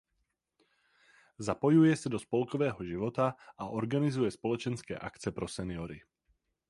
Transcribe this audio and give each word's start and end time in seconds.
Zapojuje 1.39 1.95
se 1.95 2.09
do 2.09 2.19
spolkového 2.19 2.83
života 2.83 3.35
a 3.57 3.67
organizuje 3.69 4.31
společenské 4.31 4.97
akce 4.97 5.31
pro 5.31 5.47
seniory. 5.47 6.01